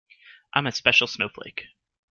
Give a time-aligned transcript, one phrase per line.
[0.55, 1.63] I'm a special snowflake